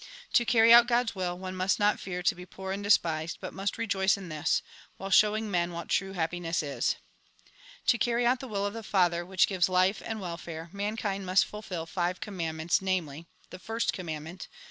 [0.33, 3.53] To carry out God's will, one must not fear to be poor and despised, but
[3.53, 4.63] must rejoice in this,
[4.97, 6.95] while showing men what true happiness is."
[7.85, 11.45] To carry out the will of the Father, which gives life and welfare, mankind must
[11.45, 14.47] fulfil five commandments, namely: The First Covimanclment.